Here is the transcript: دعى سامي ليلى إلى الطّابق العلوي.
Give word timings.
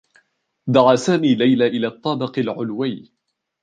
دعى 0.67 0.97
سامي 0.97 1.35
ليلى 1.35 1.67
إلى 1.67 1.87
الطّابق 1.87 2.39
العلوي. 2.39 3.11